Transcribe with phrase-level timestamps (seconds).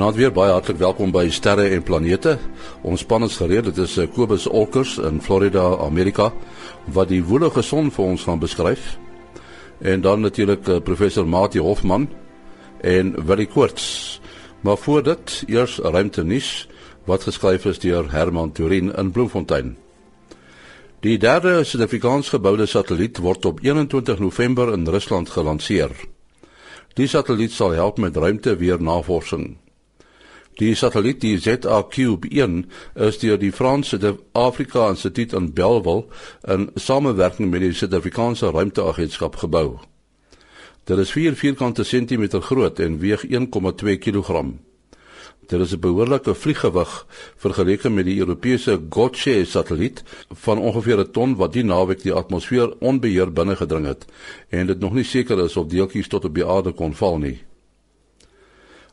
[0.00, 2.38] Goeienaand weer, baie hartlik welkom by Sterre en Planete.
[2.88, 3.66] Ons span is gereed.
[3.68, 6.30] Dit is eh, Kobus Olkers in Florida, Amerika,
[6.88, 8.94] wat die woelige son vir ons gaan beskryf.
[9.84, 12.08] En dan natuurlik uh, professor Mati Hofman
[12.80, 14.22] en Willie Koorts.
[14.64, 16.66] Maar voor dit, eers ruimte nuus
[17.04, 19.76] wat geskryf is deur Herman Turin in Bloemfontein.
[21.04, 25.92] Die derde Suid-Afrikaans geboude satelliet word op 21 November in Rusland gelanseer.
[26.96, 29.58] Die satelliet sal help met ruimteweer navorsing.
[30.60, 32.66] Die satelliet die ZACube-1
[33.00, 33.96] is deur die Franse
[34.36, 36.04] Afrika Instituut in Bellville
[36.44, 39.78] in samewerking met die Suid-Afrikaanse Ruimteagentskap gebou.
[40.84, 44.44] Dit is 4 vierkante sentimeter groot en weeg 1,2 kg.
[45.48, 47.06] Dit is 'n behoorlike vlieggewig
[47.36, 52.76] vergeleke met die Europese Gotcha satelliet van ongeveer 'n ton wat die naweek die atmosfeer
[52.78, 54.04] onbeheer binne gedring het
[54.48, 57.49] en dit nog nie seker is of deeltjies tot op die aarde kon val nie.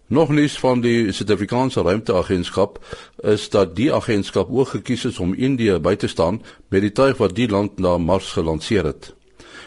[0.10, 2.78] Nog nuus van die Suid-Afrikaanse Ruimteagentskap
[3.18, 6.40] is dat die agentskap ook gekies is om Indië by te staan
[6.72, 9.10] met die tuig wat die land na Mars gelanseer het.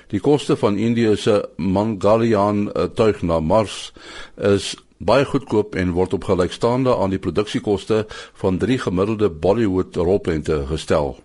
[0.09, 3.93] Die koste van Indië se Mangalyaan eh, tuig na Mars
[4.37, 8.07] is baie goedkoop en word op gelykstaande aan die produksiekoste
[8.41, 11.19] van drie gemiddelde Bollywood rolprente gestel.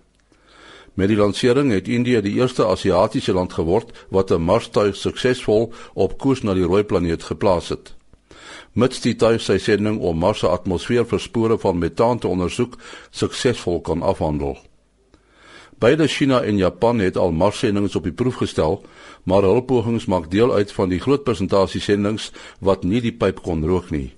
[0.94, 6.18] Met die lansering het Indië die eerste Asiatiese land geword wat 'n Mars-tuig suksesvol op
[6.18, 7.95] koers na die rooi planeet geplaas het
[8.76, 12.76] mits die tuig sy sending om Mars se atmosfeer vir spore van metaan te ondersoek
[13.10, 14.58] suksesvol kan afhandel.
[15.80, 18.78] Beide China en Japan het al Mars-sendinge op die proef gestel,
[19.24, 23.42] maar hul pogings maak deel uit van die groot presentasie sendinge wat nie die pyp
[23.44, 24.14] kon rook nie.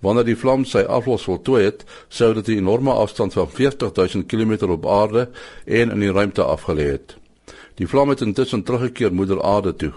[0.00, 4.70] Wanneer die vlam sy aflos voltooi het, sou dit 'n enorme afstand van 40000 km
[4.70, 5.28] op aarde
[5.64, 7.16] en in die ruimte afgelê het.
[7.74, 9.92] Die vlam het intussen teruggekeer moeder aarde toe.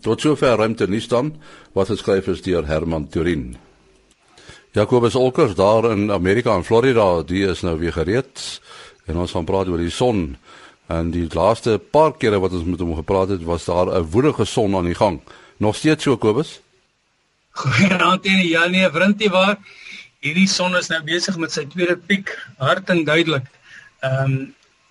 [0.00, 1.34] Tot sover ruimte nie staan
[1.72, 3.56] wat geskryf is deur Herman Turin.
[4.72, 8.60] Jacobus Olkers daar in Amerika in Florida, die is nou weer gereed
[9.06, 10.36] en ons gaan praat oor die son.
[10.86, 14.44] En die laaste paar kere wat ons met hom gepraat het, was daar 'n woelige
[14.44, 15.20] son aan die gang.
[15.56, 16.60] Nog steeds so Kobus?
[17.56, 19.56] Goeienaand en ja nee, vrintie waar.
[20.24, 23.48] Hierdie son is nou besig met sy tweede piek, hard en duidelik.
[24.04, 24.38] Ehm um,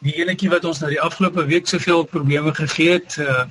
[0.05, 3.45] die enetjie wat ons nou die afgelope week soveel probleme gegee het, uh,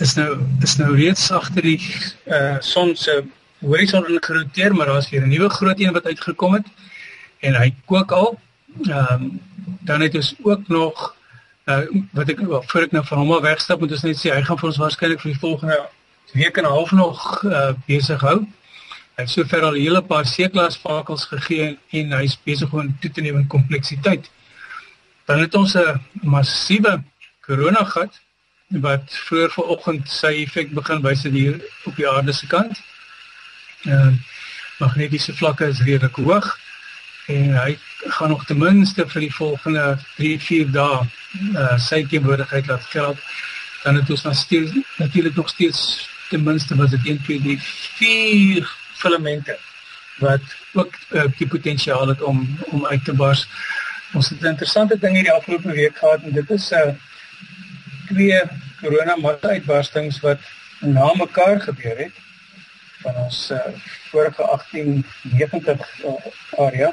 [0.00, 1.80] is nou is nou reeds agter die
[2.24, 3.18] uh son se
[3.60, 6.66] horison ingeroteer, maar daar's weer 'n nuwe groot een wat uitgekom het
[7.40, 8.40] en hy kook al.
[8.86, 9.40] Ehm um,
[9.84, 11.14] dan het ons ook nog
[11.66, 14.42] uh wat ek voor ek nou van hom af wegstap, moet ons net sê hy
[14.42, 15.80] gaan vir ons waarskynlik vir die volgende
[16.32, 18.46] week en 'n half nog uh, besig hou.
[19.16, 23.10] Hy het sover al 'n hele paar C-klas vakels gegee en hy's besig om toe
[23.10, 24.30] te neem in kompleksiteit.
[25.24, 27.02] Dan het ons 'n massiewe
[27.40, 28.20] korona gat
[28.68, 32.80] wat vroeër vanoggend sy effek begin wys hier op die aarde se kant.
[33.84, 34.12] Uh
[34.78, 36.58] magnetiese vlakke is redelik hoog
[37.26, 41.00] en hy gaan nog ten minste vir die volgende 3-4 dae
[41.54, 43.18] uh sy teenwoordigheid laat geld.
[43.82, 44.22] Dan het ons
[44.96, 49.58] natuurlik nog steeds ten minste was dit 1 2 3 4 filamente
[50.18, 50.40] wat
[50.72, 53.48] ook uh, die potensiaal het om om uit te bars.
[54.12, 56.94] Ons het 'n interessante ding hierdie afgelope week gehad en dit is 'n uh,
[58.08, 58.42] twee
[58.80, 60.38] corona massa-uitbarstings wat
[60.80, 62.16] na mekaar gebeur het
[63.02, 63.58] van ons uh,
[64.10, 66.12] vorige 1890 uh,
[66.66, 66.92] area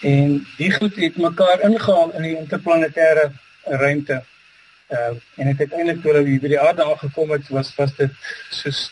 [0.00, 3.30] en die goed het mekaar ingehaal in die interplanetêre
[3.64, 4.22] ruimte
[4.90, 8.12] Uh, en het uiteindelik toe hulle by die aarde aangekom het, was was dit
[8.54, 8.84] soos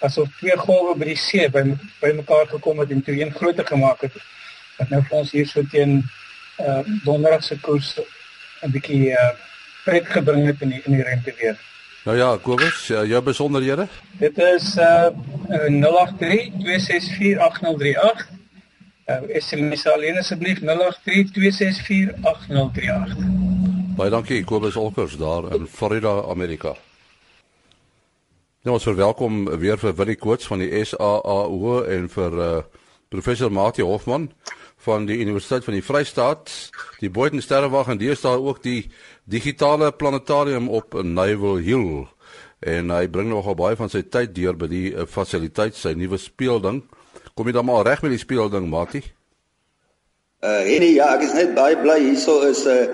[0.00, 1.62] asof twee golwe by die see by
[2.00, 4.16] by mekaar gekom het en toe een groter gemaak het.
[4.78, 5.98] Wat nou vir ons hier so teen
[6.60, 7.98] uh donderdag se koers
[8.64, 9.32] 'n bietjie uh
[9.84, 11.60] pret gebring het in die, in die ruimte weer.
[12.04, 13.88] Nou ja, Kobus, uh, jou besonderhede?
[14.18, 15.08] Dit is uh
[15.48, 18.28] 083 264 8038.
[19.06, 23.39] Uh, SMS alleen asseblief 083 264 8038.
[24.00, 26.70] Baie dankie Kobus Olkers daar in Florida, Amerika.
[28.64, 32.48] Nou ons verwelkom weer vir Willie Koorts van die SAAO en vir uh,
[33.12, 34.30] professor Mati Hofman
[34.86, 36.48] van die Universiteit van die Vrystaat,
[37.04, 38.88] die Boyden Sterrewag en hier staan ook die
[39.28, 42.06] digitale planetarium op Naval Hill.
[42.64, 46.16] En hy bring nogal baie van sy tyd deur by die uh, fasiliteit, sy nuwe
[46.16, 46.86] speelding.
[47.36, 49.04] Kom jy dan maar reg met die speelding, Matie?
[50.40, 52.84] Uh en ja, ek is net baie bly hierso is 'n uh,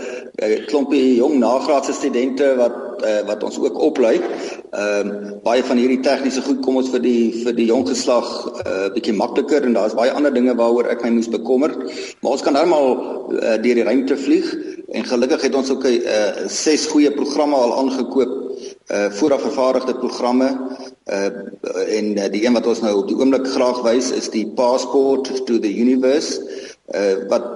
[0.43, 4.17] uh, klompie jong nagraadse studente wat uh, wat ons ook oplei.
[4.19, 8.27] Ehm uh, baie van hierdie tegniese goed kom ons vir die vir die jong geslag
[8.51, 11.71] 'n uh, bietjie makliker en daar's baie ander dinge waaroor ek my moes bekommer.
[12.21, 14.51] Maar ons kan maar uh, deur die ruimte vlieg
[14.91, 18.43] en gelukkig het ons ook 'n uh, ses goeie programme al aangekoop
[18.91, 20.49] uh vooraf vervaardigde programme
[21.07, 21.31] uh
[21.99, 25.47] en uh, die een wat ons nou op die oomblik graag wys is die Passport
[25.47, 26.41] to the Universe
[26.95, 27.47] uh wat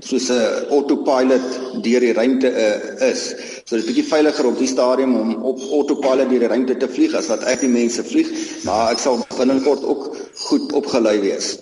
[0.00, 1.48] soos 'n autopilot
[1.82, 3.34] deur die ruimte uh, is.
[3.64, 6.88] So dit is bietjie veiliger op die stadium om op autopilot deur die ruimte te
[6.88, 8.30] vlieg as wat ek die mense vlieg,
[8.64, 10.16] maar ek sal binnekort ook
[10.48, 11.58] goed opgelei wees.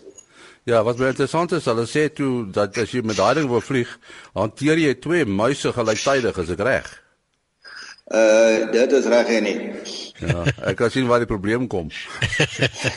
[0.69, 3.65] Ja, wat baie interessant is, hulle sê toe dat as jy met daai ding wil
[3.65, 3.89] vlieg,
[4.35, 6.91] hanteer jy twee muise gelyktydig, is ek reg?
[8.11, 9.59] Uh dit is reg en nie.
[10.19, 11.93] Ja, ek kan sien waar die probleem kom.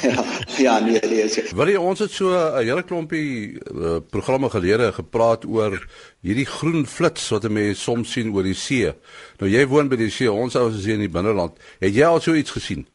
[0.01, 0.23] ja,
[0.65, 1.27] ja, nee, nee.
[1.53, 5.77] Wil jy ons het so 'n hele klompie uh, programme gelede gepraat oor
[6.25, 8.89] hierdie groen flits wat mense soms sien oor die see.
[9.37, 11.61] Nou jy woon by die see, ons ou is hier in die binneland.
[11.79, 12.87] Het jy al so iets gesien?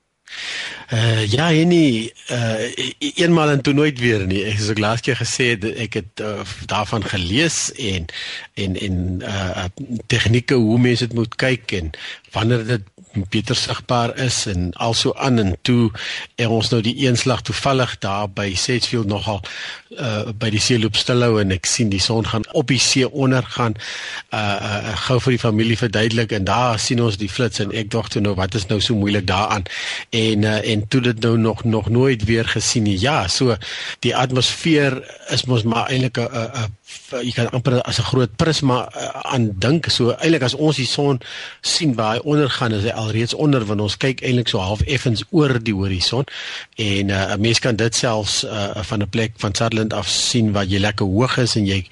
[0.93, 4.45] Uh ja, nee, uh eenmal en toe nooit weer nie.
[4.45, 5.51] Ek het so laas keer gesê
[5.85, 8.07] ek het uh, daarvan gelees en
[8.55, 9.65] en en uh
[10.07, 11.91] tegnieke hoe mense dit moet kyk en
[12.33, 12.83] wanneer dit
[13.29, 15.91] beter sigbaar is en also aan en toe
[16.35, 19.41] en ons nou die eenslag toevallig daar by Sedgefield nogal
[19.89, 23.75] uh by die seeloop stilhou en ek sien die son gaan op die see ondergaan
[24.37, 27.91] uh uh gou vir die familie verduidelik en daar sien ons die flits en ek
[27.95, 29.65] dink toe nou wat is nou so moeilik daaraan?
[30.11, 32.99] En uh en toe dit nou nog nog nooit weer gesien nie.
[33.01, 33.57] Ja so
[34.05, 35.01] die atmosfeer
[35.33, 36.78] is mos maar eintlik 'n 'n
[37.09, 40.87] jy kan amper as 'n groot prisma uh, aan dink so eintlik as ons die
[40.87, 41.21] son
[41.61, 45.25] sien waar hy ondergaan is hy alreeds onder want ons kyk eintlik so half effens
[45.31, 46.25] oor die horison.
[46.77, 50.53] En uh, 'n mens kan dit selfs uh, van 'n plek van Sutherland af sien
[50.53, 51.87] waar jy lekker hoog is en jy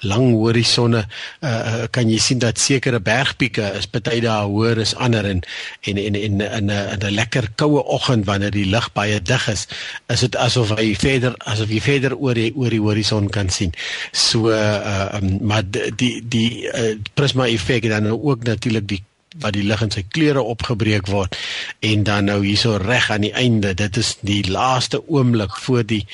[0.00, 1.04] lang horisonne
[1.40, 5.24] uh, kan jy sien dat sekere bergpieke is party daar hoër as ander.
[5.24, 5.40] En
[5.80, 9.66] en en in 'n 'n lekker koue oggend wanneer die lug baie dig is
[10.08, 13.72] is dit asof jy verder asof jy verder oor die oor die horison kan sien.
[14.12, 19.02] So uh, um, maar die die, die uh, prisma effek en dan ook natuurlik die
[19.40, 21.36] wat die lig in sy kleure opgebreek word
[21.80, 26.04] en dan nou hierso reg aan die einde dit is die laaste oomblik voor die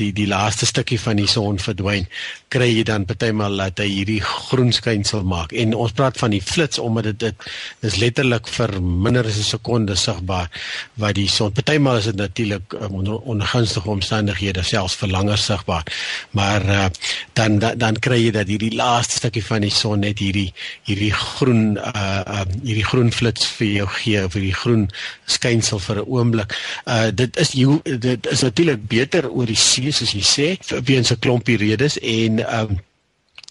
[0.00, 2.06] die die laaste stukkie van die son verdwyn
[2.52, 5.52] kry jy dan partymal dat hy hierdie groen skynsel maak.
[5.56, 7.46] En ons praat van die flits omdat dit dit
[7.86, 10.48] is letterlik vir minder as 'n sekonde sigbaar
[10.94, 15.84] wat die son partymal is dit natuurlik um, onder ongunstige omstandighede selfs vir langer sigbaar.
[16.30, 16.86] Maar uh,
[17.32, 20.52] dan, dan dan kry jy dat hierdie laaste stukkie van die son net hierdie
[20.84, 24.88] hierdie groen uh, uh, hierdie groen flits vir jou gee vir die groen
[25.30, 26.56] skynsel vir 'n oomblik.
[26.84, 30.48] Uh dit is jy dit is natuurlik beter oor die see soos jy sê
[30.84, 32.78] weens 'n klompie redes en um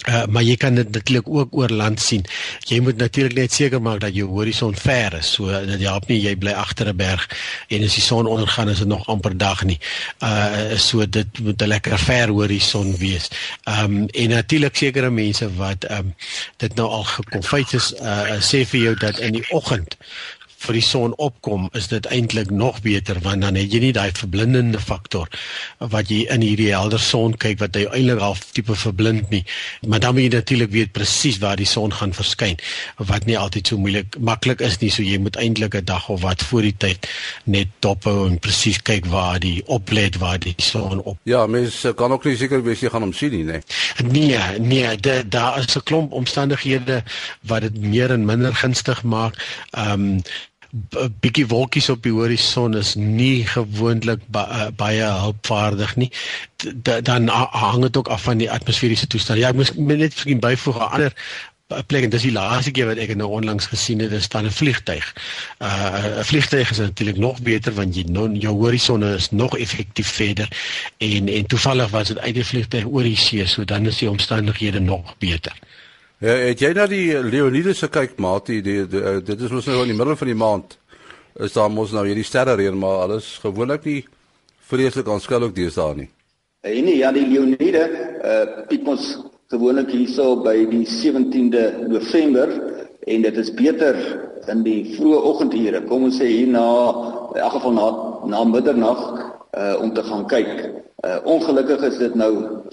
[0.03, 2.25] Uh, maar jy kan dit natuurlik ook oor land sien.
[2.69, 5.31] Jy moet natuurlik net seker maak dat jou horison ver is.
[5.33, 7.25] So dat jy help nie jy bly agter 'n berg
[7.69, 9.79] en as die son ondergaan is dit nog amper dag nie.
[10.19, 13.29] Uh so dit moet 'n lekker ver horison wees.
[13.63, 16.13] Um en natuurlik sekere mense wat um
[16.57, 19.97] dit nou al gekonfyt is uh sê vir jou dat in die oggend
[20.65, 24.11] vir die son opkom is dit eintlik nog beter want dan het jy nie daai
[24.17, 25.29] verblindende faktor
[25.79, 29.43] wat jy in hierdie helder son kyk wat jy eintlik half tipe verblind nie.
[29.87, 32.57] Maar dan moet jy natuurlik weet presies waar die son gaan verskyn
[33.11, 34.91] wat nie altyd so moeilik maklik is nie.
[34.93, 37.07] So jy moet eintlik 'n dag of wat voor die tyd
[37.45, 42.11] net dophou en presies kyk waar die oplet waar die son op Ja mense kan
[42.11, 43.61] ook nie seker wees jy gaan hom sien nie nee.
[44.03, 44.97] Nee nee
[45.29, 47.03] daar is 'n klomp omstandighede
[47.41, 49.35] wat dit meer en minder gunstig maak.
[49.71, 50.21] Ehm um,
[51.23, 56.11] bietjie wolkies op die horison is nie gewoonlik ba uh, baie hulpvaardig nie.
[56.59, 59.39] D dan hang dit ook af van die atmosferiese toestand.
[59.39, 61.13] Ja, ek moet net miskien byvoeg 'n ander
[61.87, 64.51] plek en dis die laaste keer wat ek nou onlangs gesien het, is staan 'n
[64.51, 65.05] vliegtyg.
[65.59, 70.07] Uh 'n vliegtyg is natuurlik nog beter want jy nou jou horison is nog effektief
[70.07, 70.47] verder
[70.97, 74.09] en en toevallig was dit uit die vliegtyg oor die see, so dan is die
[74.09, 75.53] omstandighede nog beter.
[75.53, 75.84] Ja,
[76.25, 78.61] het jy na die Leonides gekyk, maatie?
[78.65, 80.77] Die, die, die, dit is mos nou in die middel van die maand.
[81.45, 84.01] Is daar mos nou hierdie sterre reën, maar alles gewoonlik nie
[84.65, 86.07] vreeslik aanskuldig deesdae nie.
[86.65, 87.83] En nee, ja, die Leonide,
[88.25, 89.11] uh piek ons
[89.53, 92.49] gewoonlik hierso by die 17de November
[93.05, 93.99] en dit is beter
[94.49, 95.83] in die vroeë oggendure.
[95.85, 96.65] Kom ons sê hier na
[97.35, 97.85] in elk geval na
[98.31, 99.05] na middernag
[99.53, 100.55] uh om te gaan kyk.
[101.05, 102.31] Uh ongelukkig is dit nou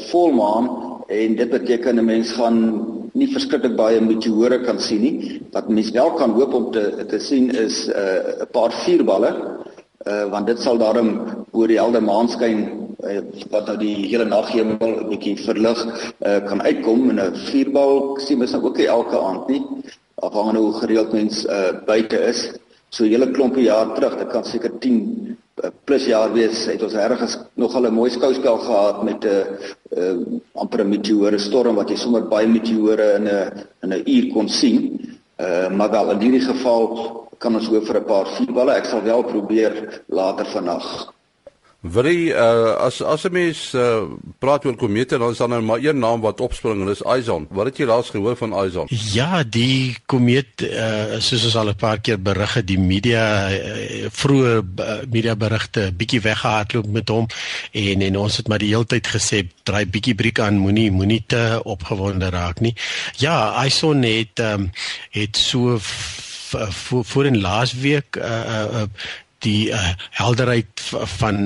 [0.09, 0.73] volmaan
[1.13, 5.41] en dit beteken 'n mens gaan nie verskriklik baie meteore kan sien nie.
[5.53, 9.33] Wat mens wel kan hoop om te te sien is 'n uh, paar vuurballe
[10.07, 11.11] uh, want dit sal daarom
[11.53, 12.63] oor die helder maanskyn
[13.05, 13.21] uh,
[13.53, 18.39] wat nou die hele naghemel 'n bietjie verlig uh, kan uitkom en 'n vuurbal sien
[18.39, 19.63] mens nou ook nie elke aand nie
[20.15, 22.51] afhangende hoe gereeld mens uh, buite is
[22.89, 25.32] so 'n hele klompie jaar terug dit kan seker 10
[25.85, 29.43] plus jaar wees het ons ergens nogal 'n mooi skouspel gehad met 'n uh,
[29.99, 30.17] uh,
[30.55, 34.49] amper 'n meteore storm wat jy sommer baie meteore in 'n in 'n uur kon
[34.49, 35.01] sien.
[35.39, 36.83] Uh, maar wel in hierdie geval
[37.39, 38.73] kan ons hoop vir 'n paar vuurballe.
[38.73, 41.13] Ek sal wel probeer later vannag.
[41.83, 44.07] Wie uh, as as 'n mens uh,
[44.39, 47.47] praat oor komete dan is daar nou maar een naam wat opspring en dis Ison.
[47.51, 48.87] Wat het jy laas gehoor van Ison?
[48.89, 54.07] Ja, die komeet uh, soos ons al 'n paar keer berig het, die media uh,
[54.15, 57.27] vroeë uh, media berigte bietjie weggehardloop met hom
[57.73, 61.25] en en ons het maar die hele tyd gesê draai bietjie briek aan, moenie moenie
[61.27, 62.77] te opgewonde raak nie.
[63.19, 64.71] Ja, Ison het um,
[65.11, 65.79] het so
[67.03, 68.87] voor in laasweek uh, uh,
[69.43, 70.83] die uh, helderheid
[71.19, 71.39] van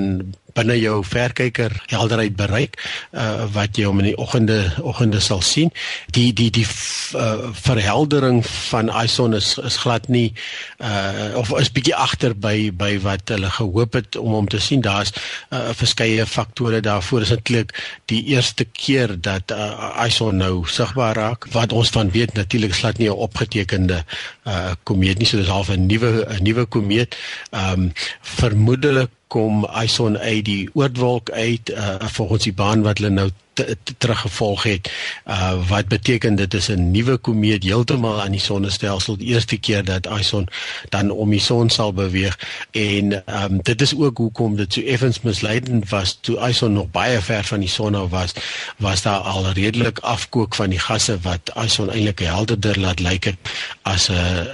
[0.57, 2.77] binne jou verkyker helderheid bereik
[3.13, 5.71] uh, wat jy om in die oggende oggende sal sien.
[6.15, 10.33] Die die die uh, verheldering van ISON is is glad nie
[10.81, 14.81] uh, of is bietjie agter by by wat hulle gehoop het om om te sien.
[14.85, 15.13] Daar's
[15.49, 17.25] uh, verskeie faktore daarvoor.
[17.27, 17.73] Is eintlik
[18.11, 22.97] die eerste keer dat uh, ISON nou sigbaar raak wat ons van weet natuurlik glad
[22.97, 24.03] nie 'n opgetekende
[24.47, 25.27] uh, komeet nie.
[25.27, 27.17] So dis half 'n nuwe 'n nuwe komeet.
[27.51, 33.29] Um, vermoedelik kom Ison uit die oordwolk uit uh, volgens die baan wat hulle nou
[33.97, 34.91] teruggevolg het.
[35.25, 39.83] Uh wat beteken dit is 'n nuwe komeet heeltemal aan die sonnestelsel, die eerste keer
[39.83, 40.47] dat Ison
[40.89, 42.39] dan om die son sal beweeg
[42.71, 47.21] en um dit is ook hoekom dit so effens misleidend was toe Ison nog baie
[47.21, 48.33] ver van die son af was,
[48.77, 53.37] was daar al redelik afkook van die gasse wat Ison eintlik helderder laat lyk het
[53.81, 54.47] as 'n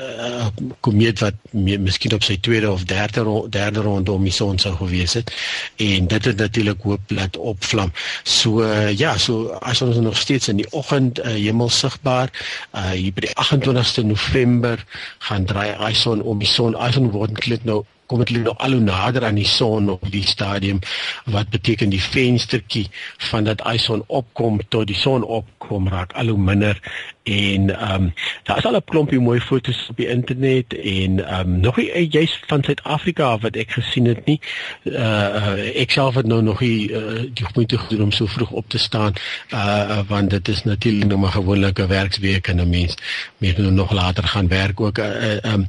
[0.79, 5.13] komeet wat miskien op sy tweede of derde derde ronde om die son sou gewees
[5.13, 5.33] het
[5.75, 7.91] en dit het natuurlik hoop laat opvlam.
[8.23, 12.31] So uh, ja, so as ons nog steeds in die oggend uh, hemel sigbaar,
[12.73, 14.83] uh hier by die 28ste November
[15.27, 16.77] gaan draai Ison om die son.
[16.87, 20.25] Ison word klink nou kom dit nou al hoe nader aan die son op die
[20.27, 20.79] stadium
[21.25, 22.87] wat beteken die venstertjie
[23.29, 26.79] van dat Ison opkom tot die son opkom raak al hoe minder
[27.23, 31.39] en ehm um, daar is al 'n klompie mooi foto's op die internet en ehm
[31.39, 34.39] um, nog nie jy's van Suid-Afrika wat ek gesien het nie.
[34.83, 38.65] Uh ek self het nou nog nie uh, die moeite gedoen om so vroeg op
[38.67, 39.13] te staan
[39.53, 42.95] uh want dit is natuurlik nog maar gewoonlik 'n werksweek en 'n mens
[43.37, 45.67] mens moet nog later gaan werk ook uh, um,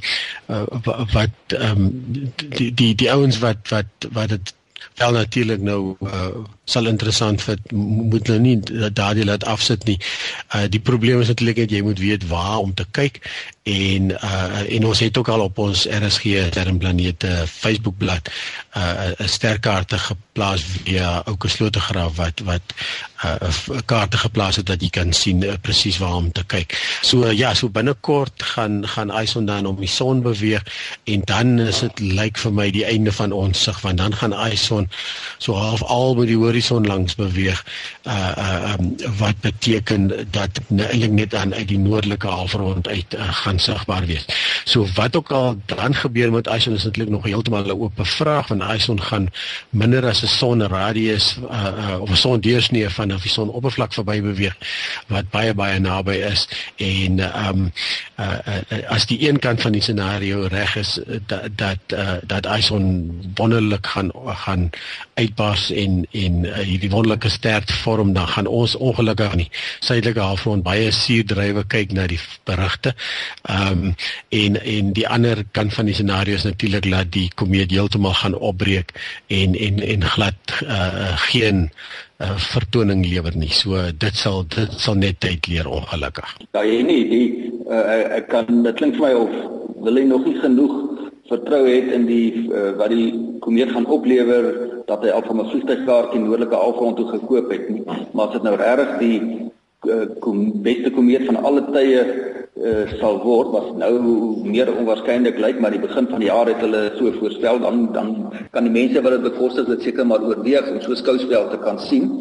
[0.49, 0.63] uh,
[1.11, 4.53] wat ehm um, die die die ouens wat wat wat dit
[4.95, 6.27] wel natuurlik nou uh,
[6.65, 8.55] sal interessant vir moet nou nie
[8.91, 9.99] daardie laat afsit nie.
[10.53, 13.21] Uh die probleem is natuurlik dat jy moet weet waar om te kyk
[13.65, 18.29] en uh en ons het ook al op ons RSG termplanete Facebook bladsy
[18.77, 22.61] uh 'n sterkaarte geplaas via ouke slotegraaf wat wat
[23.23, 26.99] uh 'n kaarte geplaas het dat jy kan sien uh, presies waar om te kyk.
[27.01, 30.63] So uh, ja, so binnekort gaan gaan Ison dan om die son beweeg
[31.03, 34.33] en dan is dit lyk vir my die einde van ons sig want dan gaan
[34.51, 34.89] Ison
[35.37, 37.63] so half al by die horison langs beweeg
[38.07, 43.27] uh uh um, wat beteken dat eintlik net aan uit die noordelike halfrond uit uh,
[43.43, 44.25] gaan sigbaar wees.
[44.63, 48.47] So wat ook al dan gebeur met Ison is eintlik nog heeltemal 'n oop vraag
[48.47, 49.29] want Ison gaan
[49.69, 54.55] minder as 'n sonradius uh, uh of 'n sondeursnee van die sonoppervlak verby beweeg
[55.07, 56.47] wat baie baie naby is
[56.77, 57.71] en um
[58.19, 62.45] uh, uh as die een kant van die scenario reg is dat dat uh, dat
[62.45, 64.69] Ison wonderlik gaan gaan
[65.13, 70.21] uitbars en en uh, hierdie wonderlike ster vorm dan gaan ons ongelukkig aan die suidelike
[70.21, 72.95] halfrond baie suurdrywe kyk na die berigte.
[73.49, 73.95] Ehm um,
[74.29, 78.35] en en die ander kant van die scenario is natuurlik dat die komeet heeltemal gaan
[78.35, 78.93] opbreek
[79.27, 81.69] en en en glad uh, geen
[82.21, 83.51] uh, vertoning lewer nie.
[83.51, 86.37] So dit sal dit sal net tyd leer ongelukkig.
[86.51, 87.27] Ja, jy nie die
[87.69, 89.37] uh, ek kan dit klink vir my of
[89.85, 90.84] wil jy nog nie genoeg
[91.29, 94.45] vertrou het in die uh, wat die komeet gaan oplewer
[94.85, 97.83] dat hy al van 'n vliegtuigkaartjie noordelike halfrond toe gekoop het nie.
[98.13, 99.19] Maar as dit nou regtig die
[99.89, 102.01] uh, kom, beste komeet van alle tye
[102.55, 103.93] uh, sal word wat nou
[104.45, 108.11] meer onwaarskynlik lyk maar die begin van die jaar het hulle so voorspel dan dan
[108.51, 111.79] kan die mense wat dit bekostig dit seker maar oorweeg om so skouspel te kan
[111.79, 112.11] sien.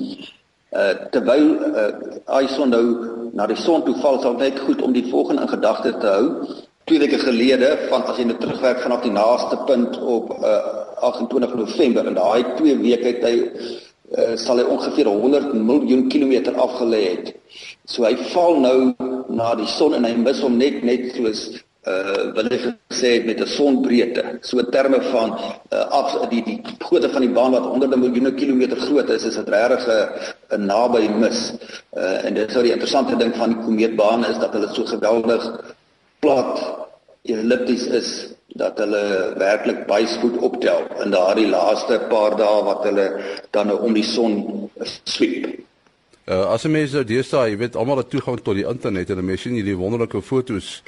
[0.74, 2.86] Uh, terwyl uh, Ison nou
[3.32, 6.28] na die son toe val sal dit goed om die volgende gedagte te hou
[6.84, 10.54] twee weke gelede van as jy nou terugwerk vanaf die naaste punt op uh,
[11.08, 16.56] 28 November en daai twee weke het hy uh, sal hy ongeveer 100 miljoen kilometer
[16.60, 17.34] afgelê het.
[17.88, 18.78] So hy val nou
[19.32, 21.46] na die son en hy mis hom net net soos
[21.84, 24.22] uh hy gesê het met 'n sonbreedte.
[24.40, 25.34] So terme van
[25.72, 29.36] uh af die die grootte van die baan wat honderde miljoene kilometer groot is, is
[29.36, 31.52] dit regtig 'n 'n naby mis.
[31.96, 34.84] Uh en dit is nou die interessante ding van die komeetbaan is dat hulle so
[34.84, 35.74] geweldig
[36.24, 36.62] plat
[37.22, 38.10] ellipties is
[38.54, 43.06] dat hulle werklik baie spoed optel in daardie laaste paar dae wat hulle
[43.54, 44.36] dan nou om die son
[45.04, 45.48] sweep.
[46.24, 49.44] Uh as jy mense deesdae, jy weet almal het toegang tot die internet en mense
[49.48, 50.78] sien hierdie wonderlike foto's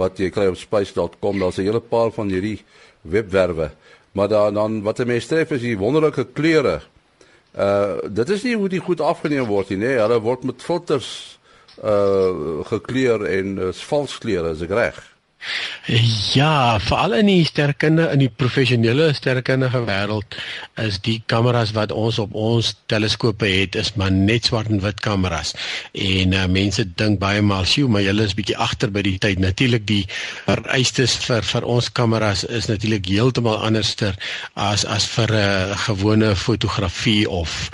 [0.00, 2.60] wat jy kry op space.com daar's 'n hele paar van hierdie
[3.02, 3.70] webwerwe.
[4.12, 6.80] Maar dan dan wat 'n mens tref is die wonderlike kleure.
[7.56, 9.96] Uh dit is nie hoe dit goed afgeneem word nie nee.
[9.96, 11.31] Hulle word met filters
[11.80, 15.00] uh gekleur en is uh, vals kleure as ek reg
[16.32, 20.36] Ja, veral in die sterkunde in die professionele sterkundige wêreld
[20.78, 25.00] is die kameras wat ons op ons teleskope het is maar net swart en wit
[25.02, 25.50] kameras.
[25.92, 29.42] En uh, mense dink baie maal, "Sjoe, maar julle is bietjie agter by die tyd."
[29.42, 30.04] Natuurlik die
[30.46, 34.14] vereistes vir vir ons kameras is natuurlik heeltemal anderster
[34.54, 37.70] as as vir 'n uh, gewone fotografie of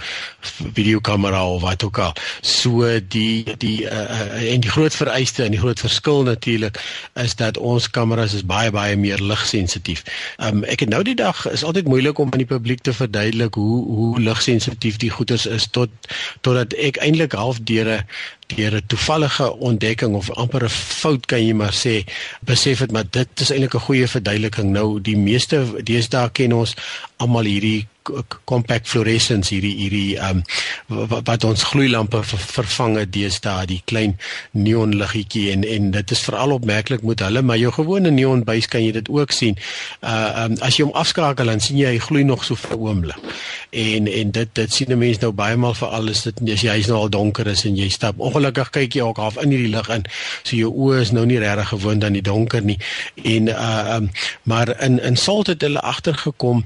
[0.73, 2.17] videokamera of wat ook al.
[2.41, 6.81] So die die uh, en die groot vereiste en die groot verskil natuurlik
[7.15, 10.05] is dat ons kameras is baie baie meer ligsensitief.
[10.39, 13.55] Um ek het nou die dag is altyd moeilik om aan die publiek te verduidelik
[13.55, 15.91] hoe hoe ligsensitief die goeders is tot
[16.41, 18.05] totdat ek eintlik half deure
[18.55, 22.05] deur 'n toevallige ontdekking of amper 'n fout kan jy maar sê
[22.41, 26.75] besef het maar dit is eintlik 'n goeie verduideliking nou die meeste deesdae ken ons
[27.17, 27.87] almal hierdie
[28.45, 30.43] compact fluorescence hierdie hierdie um
[30.87, 34.17] wat, wat ons gloeilampe ver, vervang het deesdae die klein
[34.53, 38.69] neon liggetjie en en dit is veral opmerklik met hulle maar jou gewone neon buis
[38.71, 39.59] kan jy dit ook sien.
[40.03, 42.81] Uh um as jy hom afskakel dan sien jy hy gloei nog so vir 'n
[42.81, 43.37] oomblik.
[43.71, 46.71] En en dit dit sien 'n mens nou baie maal vir alles dit as jy
[46.71, 49.75] hy's nou al donker is en jy stap ongelukkig kyk jy ook half in hierdie
[49.77, 50.05] lig in.
[50.43, 52.79] So jou oë is nou nie regtig gewoond aan die donker nie.
[53.25, 54.11] En uh um
[54.43, 56.65] maar in in Salt het hulle agtergekom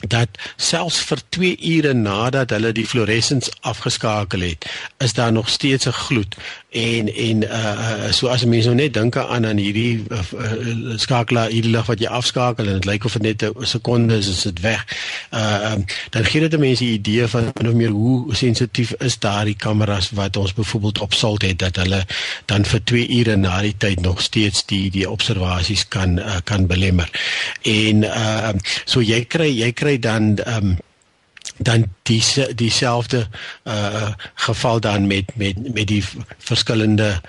[0.00, 4.66] dat selfs vir 2 ure nadat hulle die fluoresens afgeskakel het,
[4.98, 6.36] is daar nog steeds 'n gloed
[6.68, 11.48] en en uh so as mense nou net dink aan aan hierdie uh, uh, skakelaar
[11.48, 14.42] hierdie lig wat jy afskakel en dit lyk of dit net 'n sekonde is is
[14.42, 14.84] dit weg.
[15.32, 19.56] Uh um, dan gee dit mense 'n idee van nog meer hoe sensitief is daardie
[19.56, 22.04] kameras wat ons byvoorbeeld op salt het dat hulle
[22.44, 26.66] dan vir 2 ure na die tyd nog steeds die die observasies kan uh, kan
[26.66, 27.10] belemmer.
[27.62, 28.52] En uh
[28.84, 30.76] so jy kry jy kry dan um
[31.58, 33.26] dan dis dieselfde
[33.64, 36.04] uh geval dan met met met die
[36.38, 37.20] verskillende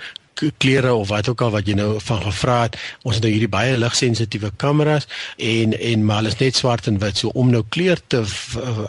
[0.56, 2.76] klere of wat ook al wat jy nou van gevra het.
[3.02, 7.20] Ons het nou hierdie baie ligsensitiewe kameras en en maar is net swart en wit.
[7.20, 8.22] So om nou kleur te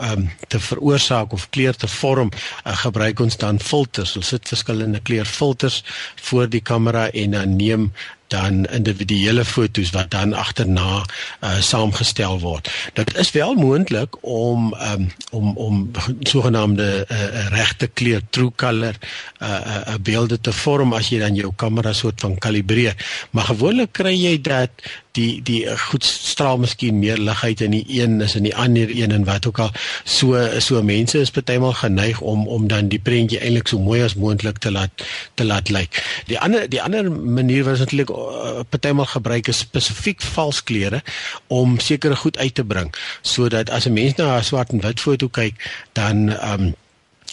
[0.08, 2.32] um, te veroorsaak of kleur te vorm,
[2.64, 4.16] uh, gebruik ons dan filters.
[4.16, 5.82] Ons sit verskillende kleurfilters
[6.30, 7.92] voor die kamera en dan neem
[8.32, 12.70] dan individuele fotos wat dan agterna uh, saamgestel word.
[12.96, 15.90] Dit is wel moontlik om um, om om
[16.28, 21.36] sogenaamde uh, regte kleur true color uh, uh, uh, beelde te vorm as jy dan
[21.38, 22.96] jou kamera soort van kalibreer.
[23.30, 24.70] Maar gewoonlik kry jy dat
[25.16, 28.90] die die goed straal miskien meer lig uit in die een is in die ander
[28.90, 29.70] een en wat ook al
[30.04, 34.14] so so mense is partymal geneig om om dan die prentjie eintlik so mooi as
[34.14, 36.02] moontlik te laat te laat lyk.
[36.26, 41.02] Die ander die ander manier wat natuurlik uh, partymal gebruik is spesifiek vals kleure
[41.46, 45.00] om sekere goed uit te bring sodat as 'n mens na 'n swart en wit
[45.00, 45.54] foto kyk
[45.92, 46.74] dan um,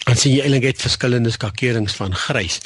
[0.06, 2.60] dan sien jy eintlik net verskillende skakerings van grys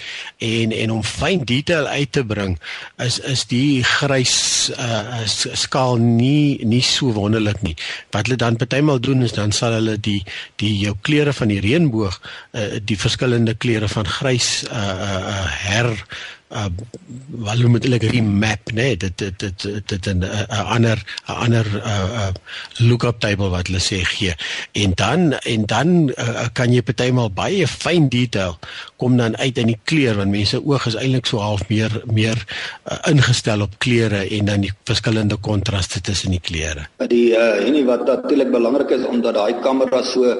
[0.44, 2.54] en en om fyn detail uit te bring
[3.02, 4.36] is is die grys
[4.78, 5.24] uh
[5.64, 7.74] skaal nie nie so wonderlik nie.
[8.14, 10.22] Wat hulle dan partymal doen is dan sal hulle die
[10.62, 15.90] die jou kleure van die reënboog uh, die verskillende kleure van grys uh, uh her
[16.54, 16.68] uh
[17.44, 21.66] wat met hulle map nê nee, dit dit dit dit 'n 'n ander 'n ander
[21.84, 22.32] uh, uh
[22.88, 24.34] lookup table wat hulle sê gee
[24.72, 28.58] en dan en dan uh, kan jy partymal baie fyn detail
[28.96, 32.38] kom dan uit in die kleur want mense oog is eintlik so half meer meer
[32.90, 36.86] uh, ingestel op kleure en dan die verskillende kontraste tussen die kleure.
[37.08, 40.36] Die uh en wat natuurlik belangrik is omdat daai kamera so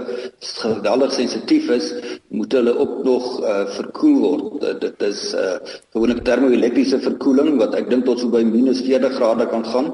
[0.62, 1.92] geweldig sensitief is,
[2.28, 4.80] moet hulle ook nog uh verkoel word.
[4.80, 5.56] Dit is uh
[6.04, 9.86] gewoonlik termo-elektriese verkoeling wat ek dink tot so by -40 grade kan gaan.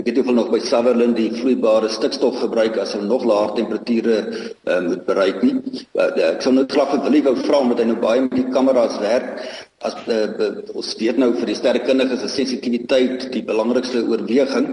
[0.00, 4.16] Ek het eenvoudig nog by Sutherland die vloeibare stikstof gebruik as hulle nog laer temperature
[4.64, 5.60] uh, moet bereik nie.
[5.92, 8.48] Uh, ek sou nou graag vir Willie wou vra omdat hy nou baie met die
[8.48, 9.44] kameras werk
[9.86, 14.72] as uh, ons weet nou vir die sterrekundiges is sensitiwiteit die belangrikste oorweging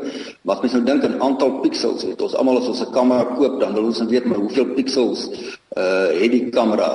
[0.49, 3.59] wat mens nou dink aan aantal pixels het ons almal as ons 'n kamera koop
[3.61, 5.27] dan wil ons net weet maar hoeveel pixels
[5.75, 6.87] uh het die kamera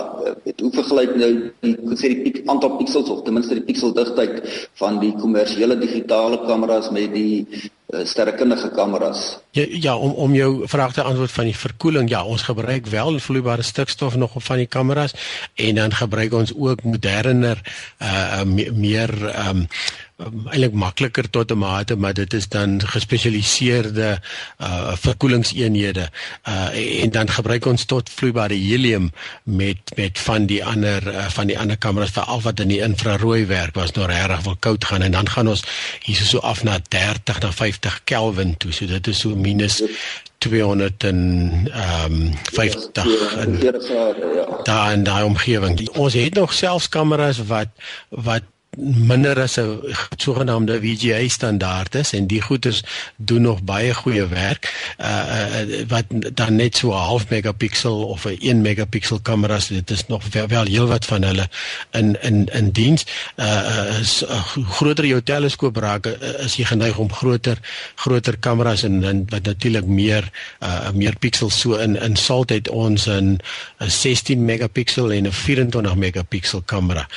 [0.45, 4.41] het hoe vergelyk nou die sê die piek aantal pixels of ten minste die pixeldigtheid
[4.81, 9.39] van die kommersiële digitale kameras met die uh, sterrekundige kameras.
[9.53, 13.19] Ja ja om om jou vraag te antwoord van die verkoeling ja ons gebruik wel
[13.19, 15.15] vloeibare stikstof nog op van die kameras
[15.55, 17.61] en dan gebruik ons ook moderner
[18.01, 19.13] uh meer
[19.49, 19.67] um
[20.27, 24.21] um, eintlik makliker tot 'n mate maar dit is dan gespesialiseerde
[24.61, 26.09] uh verkoelingseenhede
[26.49, 29.11] uh en dan gebruik ons tot vloeibare helium
[29.43, 33.47] met met van die ander uh, van die ander kameras veral wat in die infrarooi
[33.47, 35.65] werk was nou regtig wil koud gaan en dan gaan ons
[36.03, 39.83] hier so af na 30 na 50 Kelvin toe so dit is so minus
[40.41, 41.19] 200 en
[41.73, 43.73] ehm um, 50 en ja.
[44.63, 45.89] daar in daai omgewing.
[45.89, 47.69] Ons het nog selfs kameras wat
[48.09, 48.43] wat
[48.79, 49.81] minder as 'n
[50.17, 52.83] sogenaamde VGA standaard is en die goeders
[53.17, 54.95] doen nog baie goeie werk.
[55.01, 55.07] Uh,
[55.61, 56.05] uh wat
[56.35, 60.47] dan net so 'n half megapixel of 'n 1 megapixel kameras dit is nog wel,
[60.47, 61.49] wel heel wat van hulle
[61.91, 63.05] in in in diens.
[63.37, 67.59] Uh is uh, groter jou teleskoop raak uh, is jy geneig om groter
[67.95, 70.31] groter kameras en, en wat natuurlik meer
[70.63, 73.41] uh meer pixels so in in salt het ons 'n
[73.79, 77.09] 16 megapixel en 'n 24 megapixel kamera.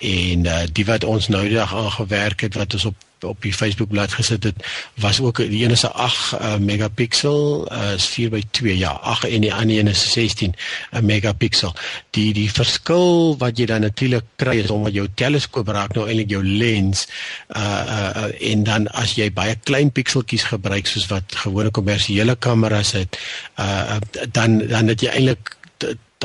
[0.00, 3.88] En uh, die ons nou die dag aangewerk het wat ons op op die Facebook
[3.88, 4.66] bladsy gesit het
[5.00, 8.90] was ook die een is 'n 8 uh, megapixel uh, is 4 by 2 ja
[8.90, 10.54] 8 en die ander een is 16
[10.90, 11.74] 'n megapixel
[12.10, 16.30] die die verskil wat jy dan natuurlik kry is omdat jou teleskoop raak nou eintlik
[16.30, 17.06] jou lens
[17.48, 22.36] uh, uh, uh, en dan as jy baie klein pikseltjies gebruik soos wat gewone kommersiële
[22.36, 23.18] kameras het
[23.58, 23.96] uh,
[24.32, 25.58] dan dan het jy eintlik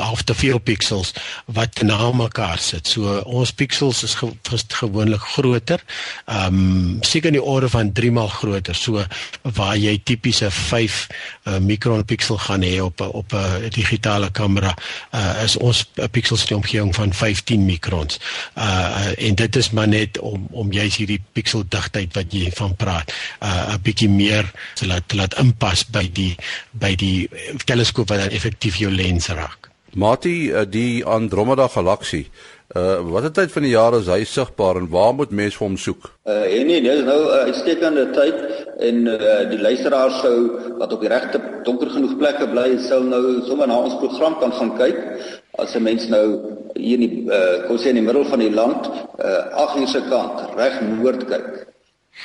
[0.00, 1.12] half te veel pixels
[1.44, 2.86] wat na mekaar sit.
[2.88, 4.30] So ons pixels is ge,
[4.80, 5.82] gewoonlik groter.
[6.26, 8.74] Ehm um, seker in die orde van 3 maal groter.
[8.74, 9.04] So
[9.42, 10.98] waar jy tipiese 5
[11.44, 14.74] uh, mikron pixel gaan hê op op 'n digitale kamera,
[15.14, 18.20] uh, is ons pixels in die omgewing van 15 mikrons.
[18.54, 22.76] Uh en dit is maar net om om juis hierdie pixel digtheid wat jy van
[22.76, 26.36] praat, uh 'n bietjie meer te laat te laat inpas by die
[26.70, 27.28] by die
[27.64, 29.66] teleskoop wat dan effektief jou lens raak.
[29.96, 32.26] Mati, eh, die Andromeda galaksie.
[32.76, 35.76] Uh watter tyd van die jaar is hy sigbaar en waar moet mense vir hom
[35.80, 36.08] soek?
[36.28, 38.36] Uh nee, dis nou 'n uh, uitstekende tyd
[38.88, 40.34] en uh die luisteraars sou
[40.76, 44.52] wat op die regte donker genoeg plekke bly, sou nou sommer na ons program kan
[44.52, 44.98] gaan kyk.
[45.56, 46.26] As 'n mens nou
[46.74, 49.88] hier in die uh kom sê in die middel van die land, uh 8 uur
[49.88, 51.48] se kant reg noord kyk,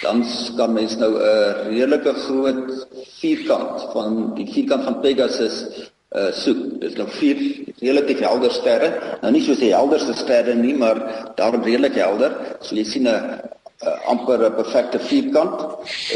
[0.02, 0.26] dan
[0.58, 2.88] kan mens nou 'n redelike groot
[3.22, 6.80] vierkant van die vierkant van Pegasus uh soek.
[6.82, 7.39] Dis nou vier
[7.80, 8.91] relatief helder sterre.
[9.21, 11.00] Nou nie soos die helderste sterre nie, maar
[11.38, 12.36] daarom redelik helder.
[12.62, 15.62] So jy sien 'n uh, amper 'n perfekte vierkant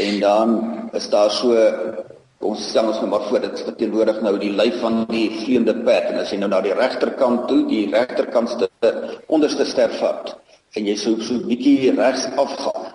[0.00, 0.48] en dan
[0.92, 1.54] is daar so
[2.38, 6.10] ons stel ons nou maar voor dit verteenwoordig nou die lyf van die vleiende pad
[6.12, 8.68] en as jy nou na die regterkant toe, die regterkantste
[9.26, 10.36] onderste ster vat
[10.76, 12.92] en jy so so 'n bietjie regs afgaan.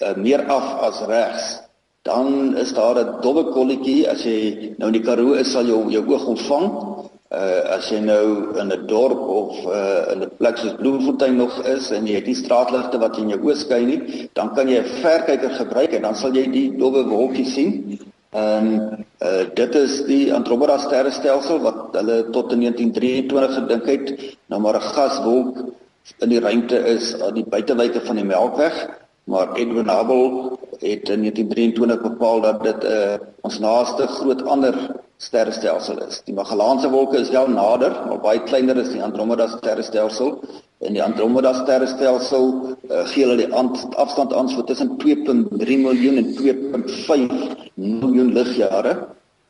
[0.00, 1.65] Uh, meer af as regs
[2.06, 5.90] dan is daar 'n dowwe kolletjie as jy nou in die Karoo is sal jou
[5.90, 6.66] jou oog ontvang.
[7.30, 11.54] Uh as jy nou in 'n dorp of uh in 'n plek soos Bloemfontein nog
[11.66, 14.78] is en jy het nie straatligte wat in jou oë skyn nie, dan kan jy
[14.78, 17.98] 'n verkyker gebruik en dan sal jy die dowwe wolkies sien.
[18.30, 18.66] En
[19.22, 24.76] uh dit is die Andromeda sterrestelsel wat hulle tot in 1923 gedink het nou maar
[24.76, 25.56] 'n gaswolk
[26.18, 28.88] in die ruimte is aan die buitewyke van die Melkweg
[29.26, 34.42] maar Edwin Hubble het in 1923 bepaal dat dit 'n uh, eh, ons naaste groot
[34.44, 34.74] ander
[35.16, 36.20] sterrestelsel is.
[36.24, 40.40] Die Magellaanse wolke is wel nader, maar baie kleiner as die Andromeda sterrestelsel.
[40.84, 43.52] En die Andromeda sterrestelsel uh, gee hulle die
[43.96, 48.96] afstand aan so tussen 2.3 miljoen en 2.5 miljoen ligjare.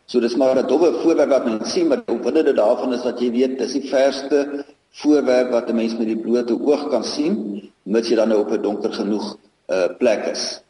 [0.07, 3.03] So dis maar 'n dowwe voorwerp wat mens sien, maar op binne dit daarvan is
[3.03, 4.65] dat jy weet dis die verste
[5.03, 8.51] voorwerp wat 'n mens met die blote oog kan sien, mits jy dan nou op
[8.53, 9.37] 'n donker genoeg
[9.69, 10.63] uh, plek is.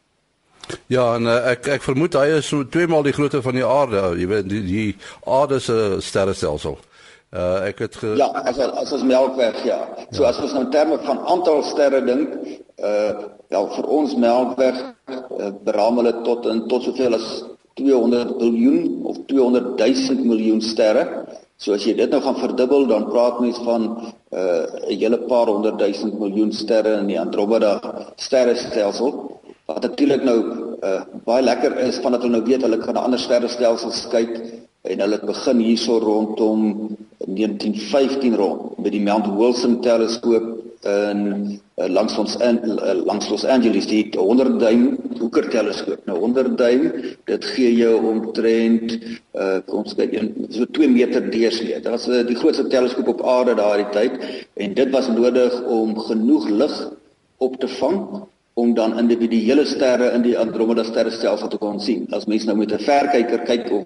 [0.87, 3.65] Ja, en uh, ek ek vermoed hy is so twee maal die grootte van die
[3.65, 4.87] aarde, jy weet die, die
[5.25, 6.77] aarde se sterrestelsel.
[7.35, 8.13] Uh ek het ge...
[8.15, 9.81] Ja, as as ons Melkweg ja.
[10.15, 10.29] So ja.
[10.29, 12.37] as ons nou terme van aantal sterre dink,
[12.79, 13.11] uh
[13.51, 17.27] wel vir ons Melkweg uh, beraam hulle tot in tot soveel as
[17.79, 21.03] 200 biljoen of 200 000 miljoen sterre.
[21.59, 23.89] So as jy dit nou gaan verdubbel, dan praat mens van
[24.31, 27.81] uh 'n hele paar honderd duisend miljoen sterre in die Andromeda
[28.15, 29.13] sterrestelsel.
[29.67, 30.37] Wat natuurlik nou
[30.87, 34.37] uh baie lekker is vandat hulle nou weet hulle kan na ander sterrestelsels kyk
[34.87, 36.61] en hulle het begin hierso rondom
[37.25, 40.53] 1915 rond met die Mount Wilson teleskoop
[40.87, 41.23] in
[41.75, 44.85] uh, langs ons in uh, langs Los Angeles die 100 duim
[45.17, 46.05] Hooker teleskoop.
[46.05, 46.87] Nou 100 duim,
[47.27, 48.95] dit gee jou omtrent
[49.33, 50.15] uh kom ons kyk
[50.53, 51.81] so 2 meter deursnee.
[51.81, 54.15] Dit was uh, die grootste teleskoop op aarde daardie tyd
[54.55, 56.79] en dit was nodig om genoeg lig
[57.43, 57.99] op te vang
[58.57, 62.07] om dan individuele sterre in die Andromeda sterrestelsel te kon sien.
[62.17, 63.85] As mens nou met 'n verkyker kyk of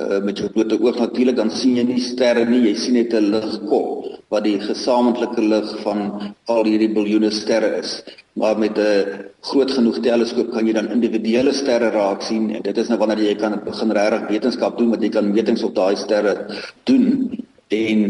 [0.00, 3.12] uh, met jou blote oog natuurlik dan sien jy nie sterre nie, jy sien net
[3.12, 6.00] 'n ligkol wat die gesamentlike lig van
[6.46, 8.02] al hierdie biljoene sterre is.
[8.32, 12.78] Maar met 'n groot genoeg teleskoop kan jy dan individuele sterre raak sien en dit
[12.78, 15.96] is nou wanneer jy kan begin regtig wetenskap doen wat jy kan metings op daai
[15.96, 16.46] sterre
[16.84, 17.36] doen
[17.70, 18.00] en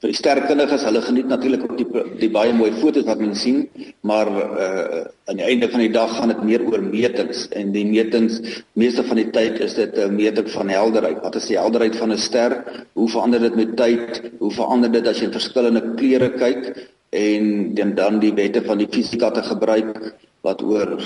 [0.00, 3.66] die sterkundiges hulle geniet natuurlik op die die baie mooi foto's wat mense sien
[4.00, 7.48] maar uh aan die einde van die dag gaan dit meer oor metings.
[7.58, 8.38] En die metings
[8.78, 11.18] meeste van die tyd is dit 'n meting van helderheid.
[11.22, 12.52] Wat is die helderheid van 'n ster?
[12.92, 14.22] Hoe verander dit met tyd?
[14.38, 16.90] Hoe verander dit as jy verskillende kleure kyk?
[17.10, 21.02] En dan dan die wette van die fisika te gebruik wat oor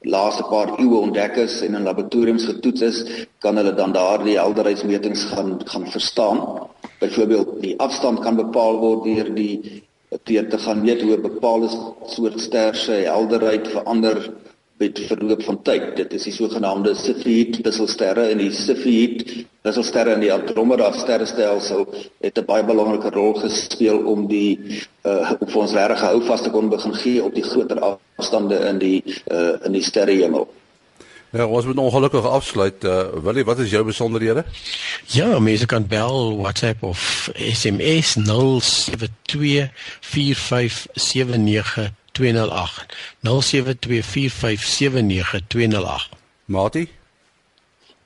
[0.00, 5.24] laaste paar eeue ontdek is en in laboratoriums getoets is, kan hulle dan daardie helderheidsmetings
[5.24, 6.68] gaan gaan verstaan.
[7.04, 9.82] Byvoorbeeld, die afstand kan bepaal word deur die
[10.24, 11.68] deur te gaan meet hoe 'n bepaalde
[12.06, 14.30] soort ster se helderheid verander
[14.78, 15.96] met verloop van tyd.
[15.96, 19.22] Dit is die sogenaamde Cepheid wisselsterre en die Cepheid
[19.62, 21.86] wisselsterre in die Andromeda sterrestelsel
[22.20, 24.58] het 'n baie belangrike rol gespeel om die
[25.06, 27.80] uh op ons regte hou vas te kon begin gee op die groter
[28.16, 30.48] afstande in die uh in die sterrehemel.
[31.34, 32.84] Ja, ons moet ongelukkig afsluit.
[32.84, 34.44] Uh, Willie, wat is jou besonderhede?
[35.10, 38.22] Ja, mense kan bel, WhatsApp of SMS 0724579208.
[43.26, 43.30] 0724579208.
[46.44, 46.88] Mati?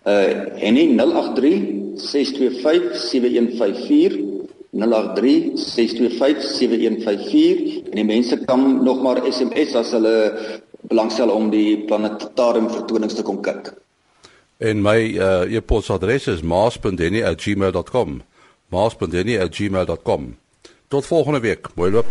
[0.09, 1.63] Uh en nie 083
[1.97, 4.39] 625 7154
[4.71, 10.17] 083 625 7154 en die mense kan nog maar SMS as hulle
[10.89, 13.73] belangstel om die planetarium vertonings te kom kyk.
[14.59, 18.23] En my uh, e-posadres is maas.denny@gmail.com.
[18.75, 20.37] maas.denny@gmail.com.
[20.89, 21.69] Tot volgende week.
[21.75, 22.07] Mooi loop.